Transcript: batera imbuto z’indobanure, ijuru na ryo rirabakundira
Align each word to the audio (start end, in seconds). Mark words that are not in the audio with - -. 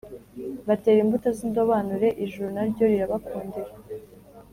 batera 0.67 0.99
imbuto 1.01 1.27
z’indobanure, 1.37 2.07
ijuru 2.25 2.49
na 2.55 2.63
ryo 2.69 2.85
rirabakundira 2.91 3.73